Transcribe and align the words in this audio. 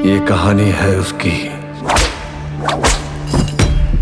ये 0.00 0.18
कहानी 0.18 0.70
है 0.70 0.88
उसकी। 0.98 1.30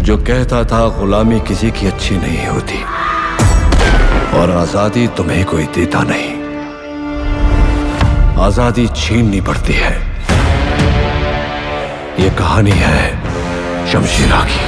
जो 0.05 0.17
कहता 0.19 0.63
था 0.65 0.79
गुलामी 0.99 1.41
किसी 1.41 1.71
की 1.71 1.87
अच्छी 1.87 2.17
नहीं 2.17 2.47
होती। 2.47 2.79
और 4.39 4.51
आज़ादी 4.51 5.07
तुम्हें 5.17 5.45
कोई 5.45 5.65
देता 5.75 6.03
नहीं। 6.03 6.31
आज़ादी 8.45 8.87
छीननी 8.97 9.41
पड़ती 9.41 9.73
है। 9.73 9.93
ये 12.21 12.31
कहानी 12.39 12.77
है 12.77 13.03
शमशीरा 13.93 14.45
की। 14.45 14.63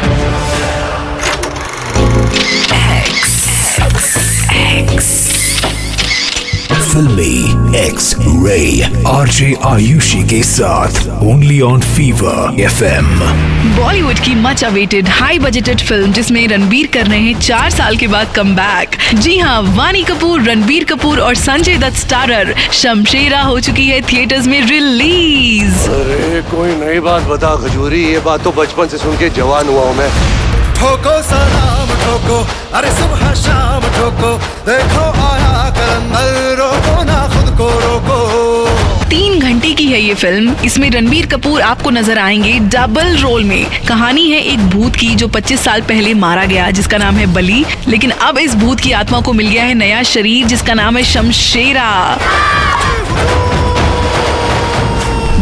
फिल्मी 6.82 7.59
एक्स 7.76 8.14
रे 8.18 8.60
आरजे 9.08 9.52
आयुषी 9.66 10.22
के 10.28 10.42
साथ 10.42 11.22
only 11.32 11.60
on 11.62 11.80
Fever 11.96 12.60
FM 12.60 13.06
Bollywood 13.76 14.18
की 14.24 14.34
much 14.42 14.64
awaited 14.64 15.08
high 15.18 15.38
budgeted 15.38 15.80
film 15.88 16.12
जिसमें 16.12 16.46
रणबीर 16.48 16.86
कर 16.94 17.06
रहे 17.06 17.20
हैं 17.20 17.38
चार 17.40 17.70
साल 17.70 17.96
के 17.96 18.06
बाद 18.14 18.32
कम 18.36 18.54
बैक 18.56 18.96
जी 19.22 19.36
हाँ 19.38 19.60
वानी 19.76 20.02
कपूर 20.10 20.42
रणबीर 20.48 20.84
कपूर 20.92 21.20
और 21.28 21.34
संजय 21.44 21.76
दत्त 21.84 21.96
स्टारर 21.98 22.54
शमशेरा 22.82 23.40
हो 23.42 23.58
चुकी 23.68 23.86
है 23.88 24.00
थिएटर्स 24.12 24.46
में 24.46 24.60
रिलीज़ 24.70 25.88
अरे 26.00 26.42
कोई 26.50 26.74
नई 26.84 27.00
बात 27.08 27.28
बता 27.30 27.54
खजूरी 27.66 28.04
ये 28.06 28.18
बात 28.26 28.44
तो 28.44 28.52
बचपन 28.60 28.88
से 28.88 28.98
सुन 29.04 29.16
के 29.18 29.30
जवान 29.40 29.68
हुआ 29.68 29.84
हूँ 29.88 29.96
मैं। 29.98 30.10
ठोको 30.80 31.20
सलाम 31.30 31.88
ठोको 32.04 32.42
अरे 32.78 32.90
सुबह 33.00 33.32
शाम 33.44 33.82
ठोको 33.96 34.36
देखो 34.70 35.08
आया 35.30 35.49
है 39.90 40.00
ये 40.00 40.14
फ़िल्म। 40.14 40.54
इसमें 40.64 40.90
रणबीर 40.90 41.26
कपूर 41.26 41.60
आपको 41.60 41.90
नज़र 41.90 42.18
आएँगे 42.18 42.58
डबल 42.58 43.16
रोल 43.16 43.44
में। 43.44 43.66
कहानी 43.88 44.30
है 44.30 44.40
एक 44.40 44.60
भूत 44.60 44.96
की 44.96 45.14
जो 45.14 45.28
25 45.28 45.60
साल 45.60 45.80
पहले 45.80 46.14
मारा 46.14 46.44
गया, 46.44 46.70
जिसका 46.70 46.98
नाम 46.98 47.14
है 47.14 47.26
बली। 47.26 47.64
लेकिन 47.88 48.10
अब 48.10 48.38
इस 48.38 48.54
भूत 48.54 48.80
की 48.80 48.92
आत्मा 48.92 49.20
को 49.20 49.32
मिल 49.32 49.48
गया 49.48 49.64
है 49.64 49.74
नया 49.74 50.02
शरीर, 50.02 50.46
जिसका 50.46 50.74
नाम 50.74 50.96
है 50.96 51.04
शमशेरा। 51.04 52.18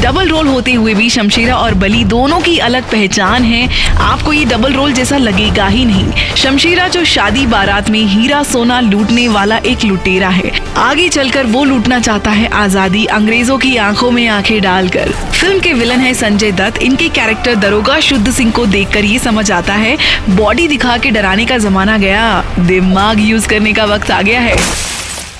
डबल 0.02 0.28
रोल 0.28 0.46
होते 0.46 0.72
हुए 0.72 0.92
भी 0.94 1.08
शमशेरा 1.10 1.54
और 1.56 1.74
बली 1.74 2.02
दोनों 2.04 2.38
की 2.40 2.56
अलग 2.58 2.82
पहचान 2.90 3.44
है। 3.44 3.68
आपको 4.00 4.32
ये 4.32 4.44
डबल 4.44 4.72
रोल 4.72 4.92
जैसा 4.92 5.16
लगेगा 5.16 5.66
ही 5.66 5.84
नहीं। 5.84 6.34
शमशेरा 6.36 6.86
जो 6.88 7.04
शादी 7.04 7.46
बारात 7.46 7.90
में 7.90 8.00
हीरा 8.06 8.42
सोना 8.42 8.78
लूटने 8.80 9.26
वाला 9.28 9.56
एक 9.66 9.84
लुटेरा 9.84 10.28
है। 10.28 10.50
आगे 10.78 11.08
चलकर 11.08 11.46
वो 11.46 11.64
लूटना 11.64 11.98
चाहता 12.00 12.30
है 12.30 12.48
आज़ादी 12.54 13.04
अंग्रेज़ों 13.06 13.58
की 13.58 13.76
आँखों 13.78 14.10
में 14.10 14.26
आँखें 14.28 14.60
डालकर। 14.62 15.12
फ़िल्म 15.32 15.60
के 15.60 15.72
विलन 15.72 16.00
है 16.00 16.14
संजय 16.14 16.52
दत्त। 16.52 16.82
इनके 16.82 17.08
कैरेक्टर 17.10 17.54
दरोगा 17.56 17.98
शुद्ध 18.00 18.30
सिंह 18.30 18.52
को 18.52 18.66
देखकर 18.68 19.04
ये 19.04 19.18
समझ 19.18 19.50
आता 19.52 19.74
है 19.74 19.96
बॉडी 20.30 20.68
दिखा 20.68 20.96
के 20.96 21.10
डराने 21.10 21.46
का 21.46 21.58
जमाना 21.58 21.98
गया। 21.98 22.42
दिमाग 22.60 23.20
यूज़ 23.20 23.48
करने 23.48 23.72
का 23.72 23.84
वक्त 23.86 24.10
आ 24.10 24.22
गया 24.22 24.40
है। 24.40 24.56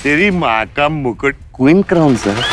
तेरी 0.03 0.29
माँ 0.31 0.65
का 0.75 0.89
मुकुट 0.89 1.35
क्वीन 1.55 1.81
क्राउन 1.83 2.15
सर 2.15 2.43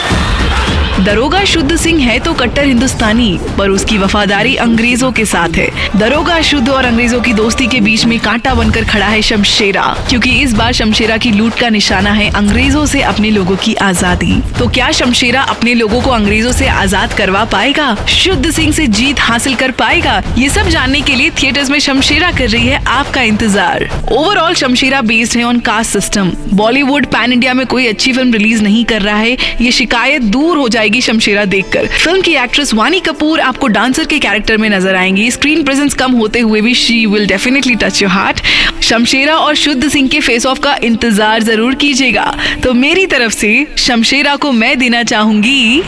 दरोगा 0.99 1.43
शुद्ध 1.45 1.77
सिंह 1.77 2.01
है 2.03 2.19
तो 2.19 2.33
कट्टर 2.35 2.65
हिंदुस्तानी, 2.65 3.39
पर 3.59 3.71
उसकी 3.71 3.97
वफादारी 3.99 4.55
अंग्रेज़ों 4.57 5.11
के 5.13 5.25
साथ 5.25 5.57
है। 5.57 5.69
दरोगा 5.97 6.41
शुद्ध 6.43 6.69
और 6.69 6.85
अंग्रेज़ों 6.85 7.21
की 7.21 7.33
दोस्ती 7.33 7.67
के 7.67 7.81
बीच 7.81 8.05
में 8.05 8.19
कांटा 8.21 8.55
बनकर 8.55 8.85
खड़ा 8.85 9.07
है 9.07 9.21
शमशेरा, 9.23 9.83
क्योंकि 10.09 10.31
इस 10.43 10.53
बार 10.53 10.73
शमशेरा 10.73 11.17
की 11.17 11.31
लूट 11.33 11.59
का 11.61 11.69
निशाना 11.69 12.13
है 12.13 12.29
अंग्रेज़ों 12.33 12.85
से 12.87 13.03
अपने 13.03 13.31
लोगों 13.31 13.57
की 13.57 13.75
आज़ादी। 13.83 14.41
तो 14.59 14.69
क्या 14.69 14.91
शमशेरा 14.93 15.43
अपने 15.45 15.75
लोगों 15.75 16.01
को 16.03 16.11
अंग्रेज़ों 16.11 16.53
से 16.53 16.69
आज़ाद 16.69 17.13
करवा 17.13 17.45
पाएगा? 17.53 17.95
शुद्ध 18.09 18.51
सिंह 18.51 18.73
से 18.73 18.87
जीत 18.89 19.21
हासिल 19.21 19.55
कर 19.55 19.71
पाएगा? 19.73 20.23
ये 20.39 20.49
सब 20.49 20.69
जानने 20.69 21.01
के 21.01 21.15
लिए 21.15 21.31
थिएटर्स 21.43 21.71
में 21.71 21.79
शमशेरा 21.81 22.33
कर 22.33 22.49
रही 22.49 22.67
है 22.67 22.83
आपका 22.87 23.23
इंतज़ार। 23.25 23.89
ओवरऑल 24.13 24.55
शमशेरा 24.55 25.01
बेस्ड 25.03 25.39
है 25.39 25.45
on 25.45 25.61
caste 25.61 25.93
system 25.93 26.33
Bollywood 26.55 27.07
pan 27.09 27.33
India 27.33 27.55
में 27.55 27.67
कोई 27.67 27.87
अच्छी 27.87 28.13
फ़िल्म 28.13 28.33
रिलीज़ 28.33 28.63
नहीं 28.63 28.85
कर 28.85 29.03
रहा 29.03 29.17
है। 29.17 29.37
ये 29.61 29.73
शिकायत 29.73 30.23
दूर 30.33 30.57
हो 30.59 30.69
जाएगी 30.87 31.01
शमशेरा 31.01 31.45
देखकर। 31.45 31.87
फ़िल्म 31.89 32.21
की 32.23 32.33
एक्ट्रेस 32.37 32.73
वानी 32.75 33.01
कपूर 33.01 33.41
आपको 33.41 33.67
डांसर 33.69 34.05
के 34.07 34.19
कैरेक्टर 34.19 34.57
में 34.57 34.69
नज़र 34.71 34.95
आएँगी। 34.97 35.31
स्क्रीन 35.31 35.63
प्रेजेंस 35.65 35.95
कम 35.95 36.13
होते 36.15 36.41
हुए 36.41 36.61
भी 36.61 36.75
she 36.77 37.05
will 37.07 37.27
definitely 37.27 37.75
touch 37.75 38.03
your 38.03 38.11
heart 38.11 38.41
Shamshera 38.83 39.37
और 39.37 39.55
शुद्ध 39.57 39.89
सिंह 39.89 40.09
के 40.09 40.21
फेस 40.21 40.47
ऑफ़ 40.47 40.61
का 40.61 40.77
इंतज़ार 40.85 41.43
ज़रूर 41.43 41.75
कीजिएगा। 41.75 42.33
तो 42.63 42.73
मेरी 42.75 43.07
तरफ़ 43.07 43.33
से 43.35 43.51
शमशेरा 43.79 44.37
को 44.37 44.53
मैं 44.53 44.79
देना 44.79 45.03
चाहूँगी। 45.05 45.83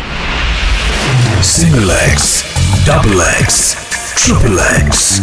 Single 1.47 1.91
X 1.93 2.27
double 2.89 3.23
X 3.31 3.77
triple 4.17 4.59
X 4.75 5.21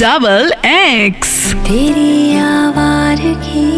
double 0.00 0.52
X 0.66 1.30
तेरी 1.68 2.36
आवारगी 2.38 3.70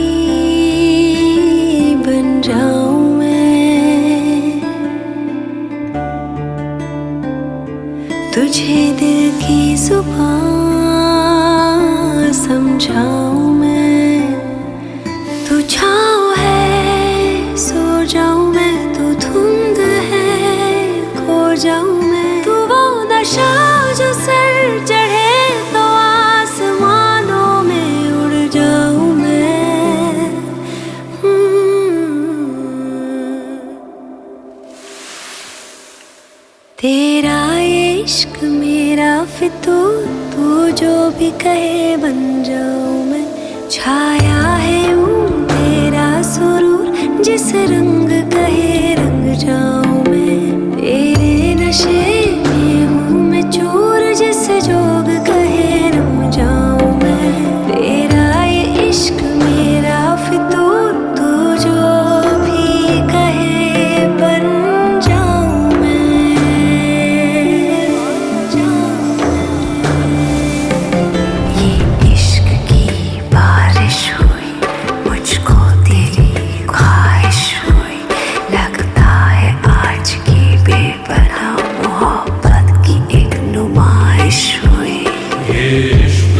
बन 2.07 2.41
जाऊँ। 2.47 2.74
तुझे 8.55 8.93
दिल 8.93 9.39
की 9.39 9.77
ज़ुबान 9.77 12.33
समझाऊं 12.33 13.55
मैं? 13.55 14.43
तू 15.49 15.63
छाओ 15.63 16.35
है, 16.37 17.57
सो 17.57 18.05
जाऊँ 18.05 18.55
मैं। 18.55 18.95
तू 18.95 19.01
धुंध 19.01 19.79
है, 19.79 21.17
खो 21.17 21.55
जाऊँ 21.55 22.03
मैं। 22.03 22.45
तू 22.45 22.53
वो 22.53 23.05
नशा 23.05 23.93
जो 23.93 24.15
सर 24.15 24.87
चढ़े 24.87 25.73
तो 25.73 25.79
आसमानों 25.79 27.63
में 27.63 28.13
उड़ 28.13 28.53
जाऊँ 28.53 29.15
मैं। 29.15 30.31
हम्म। 31.23 32.45
तेरा 36.79 37.44
इश्क 38.05 38.43
मेरा 38.45 39.13
फितूर 39.37 40.05
तू 40.33 40.47
जो 40.81 40.95
भी 41.19 41.31
कहे 41.43 41.97
बन 41.97 42.19
जाऊँ 42.45 42.54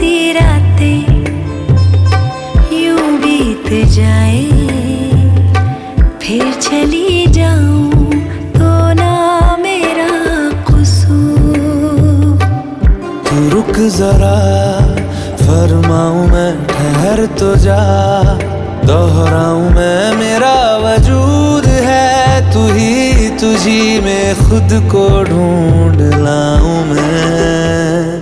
आलसी 0.00 0.32
रातें 0.32 1.00
यूँ 2.72 3.06
बीत 3.20 3.68
जाए। 3.86 4.44
फिर 6.22 6.52
चली 6.60 7.26
जाऊँ 7.26 7.90
तो 8.54 8.68
रुक 13.50 13.76
जरा, 13.90 14.36
फरमाऊं 15.36 16.26
मैं, 16.26 16.52
ठहर 16.66 17.24
तो 17.38 17.54
जा। 17.56 17.78
दोहराऊं 18.84 19.70
मैं, 19.70 20.16
मेरा 20.16 20.56
वजूद 20.76 21.66
है। 21.66 22.52
तू 22.52 22.66
ही 22.68 23.30
तुझी 23.40 24.00
में 24.00 24.34
खुद 24.36 24.78
को 24.92 25.06
ढूंढ 25.24 26.00
लाऊं 26.24 26.78
मैं। 26.86 28.20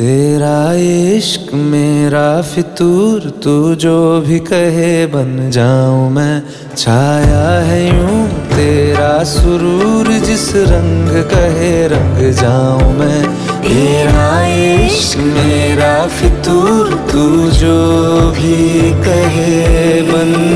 तेरा 0.00 0.72
इश्क 0.72 1.54
मेरा 1.54 2.42
फितूर, 2.42 3.20
तू 3.44 3.74
जो 3.74 4.20
भी 4.20 4.38
कहे 4.38 5.06
बन 5.06 5.50
जाऊँ 5.50 6.10
मैं। 6.10 6.42
छाया 6.76 7.60
है 7.60 7.98
यूँ 7.98 8.28
तेरा 8.28 9.24
सुरूर, 9.24 10.12
जिस 10.12 10.56
रंग 10.56 11.08
कहे 11.08 11.88
रंग 11.88 12.32
जाऊँ 12.32 12.94
मैं। 12.94 13.22
तेरा 13.62 14.46
इश्क 14.46 15.18
मेरा 15.18 16.06
फितूर, 16.06 16.86
तू 17.12 17.50
जो 17.50 18.30
भी 18.30 18.80
कहे 19.04 20.02
बन 20.02 20.49